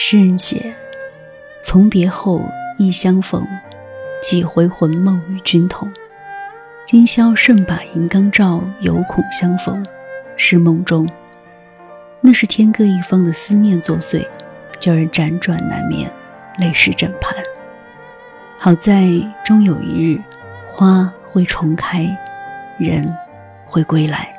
[0.00, 0.72] 诗人写
[1.60, 2.40] 从别后
[2.78, 3.44] 忆相逢
[4.22, 5.92] 几回魂梦与君同。
[6.86, 9.84] 今宵剩把银缸照犹恐相逢
[10.36, 11.06] 是梦中
[12.20, 14.24] 那是天各一方的思念作祟
[14.78, 16.08] 叫人辗转难眠
[16.58, 17.34] 泪湿枕畔。
[18.56, 19.10] 好在
[19.44, 20.22] 终有一日
[20.72, 22.16] 花会重开
[22.78, 23.04] 人
[23.66, 24.37] 会归来